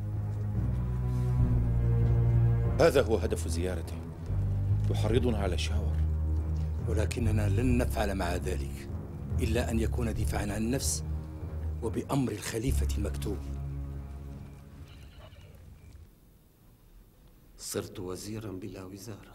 [2.81, 3.97] هذا هو هدف زيارته
[4.91, 5.97] يحرضنا على شاور.
[6.89, 8.89] ولكننا لن نفعل مع ذلك
[9.41, 11.05] إلا أن يكون دفاعا عن النفس
[11.83, 13.39] وبأمر الخليفة المكتوب.
[17.59, 19.35] صرت وزيرا بلا وزارة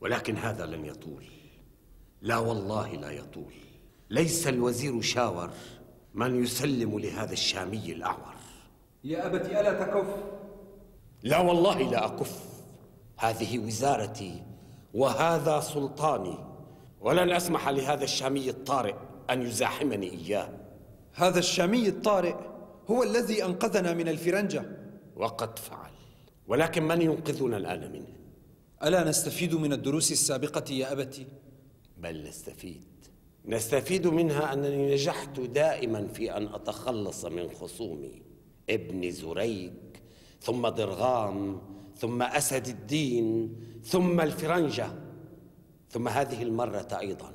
[0.00, 1.37] ولكن هذا لن يطول.
[2.22, 3.52] لا والله لا يطول.
[4.10, 5.50] ليس الوزير شاور
[6.14, 8.34] من يسلم لهذا الشامي الأعور.
[9.04, 10.06] يا أبت ألا تكف؟
[11.22, 12.44] لا والله لا أكف.
[13.16, 14.42] هذه وزارتي
[14.94, 16.38] وهذا سلطاني.
[17.00, 18.94] ولن أسمح لهذا الشامي الطارئ
[19.30, 20.48] أن يزاحمني إياه.
[21.12, 22.34] هذا الشامي الطارئ
[22.90, 24.62] هو الذي أنقذنا من الفرنجة.
[25.16, 25.90] وقد فعل.
[26.46, 28.06] ولكن من ينقذنا الآن منه؟
[28.84, 31.26] ألا نستفيد من الدروس السابقة يا أبتي؟
[31.98, 32.84] بل نستفيد.
[33.46, 38.22] نستفيد منها أنني نجحت دائما في أن أتخلص من خصومي
[38.70, 40.02] ابن زريك
[40.40, 41.60] ثم ضرغام
[41.96, 44.90] ثم أسد الدين ثم الفرنجة
[45.90, 47.32] ثم هذه المرة أيضا.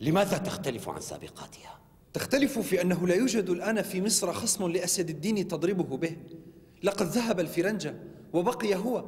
[0.00, 1.80] لماذا تختلف عن سابقاتها؟
[2.12, 6.16] تختلف في أنه لا يوجد الآن في مصر خصم لأسد الدين تضربه به.
[6.82, 7.94] لقد ذهب الفرنجة
[8.32, 9.04] وبقي هو.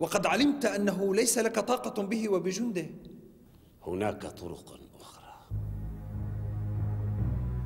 [0.00, 2.86] وقد علمت أنه ليس لك طاقة به وبجنده.
[3.86, 5.34] هناك طرق أخرى.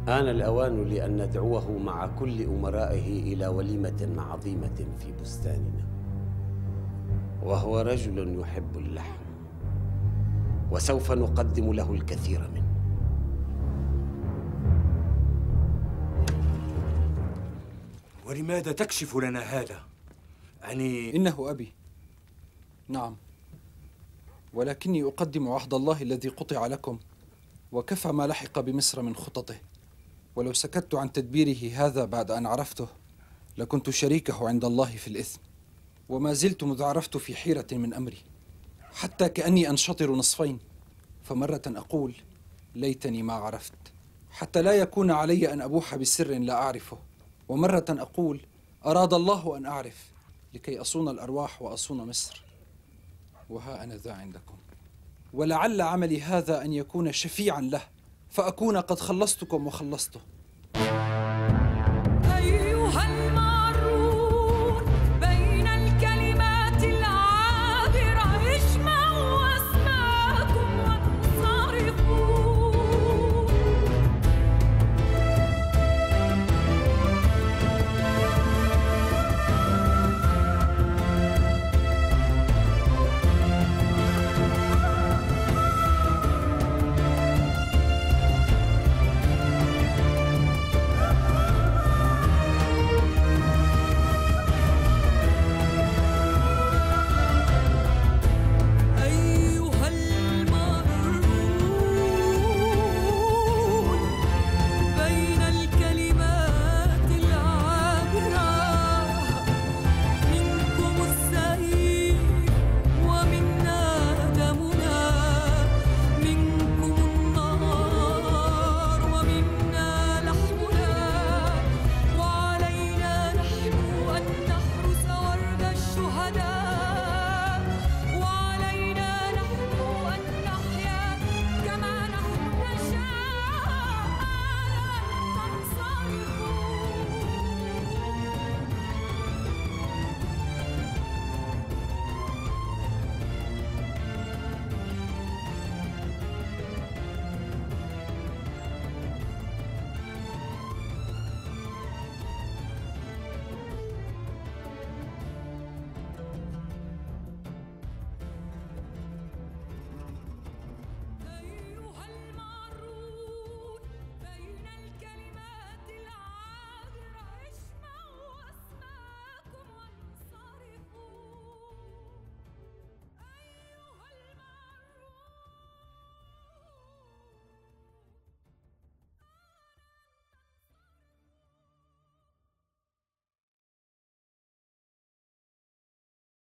[0.09, 5.87] آن الأوان لأن ندعوه مع كل أمرائه إلى وليمة عظيمة في بستاننا.
[7.43, 9.27] وهو رجل يحب اللحم.
[10.71, 12.67] وسوف نقدم له الكثير منه.
[18.27, 19.81] ولماذا تكشف لنا هذا؟
[20.63, 21.73] يعني إنه أبي.
[22.89, 23.17] نعم.
[24.57, 26.99] ولكني أقدم عهد الله الذي قطع لكم
[27.73, 29.57] وكفى ما لحق بمصر من خططه.
[30.37, 32.89] ولو سكت عن تدبيره هذا بعد أن عرفته
[33.57, 35.41] لكنت شريكه عند الله في الإثم
[36.09, 38.23] وما زلت مذ عرفت في حيرة من أمري.
[38.93, 40.59] حتى كأني أنشطر نصفين
[41.23, 42.15] فمرة أقول
[42.75, 43.79] ليتني ما عرفت.
[44.31, 46.99] حتى لا يكون علي أن أبوح بسر لا أعرفه.
[47.49, 48.41] ومرة أقول
[48.87, 50.13] أراد الله أن أعرف
[50.55, 52.46] لكي أصون الأرواح وأصون مصر.
[53.51, 54.55] وها أنا ذا عندكم.
[55.33, 57.83] ولعل عملي هذا أن يكون شفيعا له
[58.31, 60.21] فأكون قد خلصتكم وخلصته.